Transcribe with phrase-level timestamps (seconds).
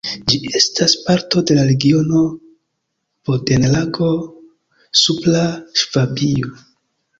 [0.31, 2.21] Ĝi estas parto de la regiono
[3.31, 5.47] Bodenlago-Supra
[5.85, 6.53] Ŝvabio.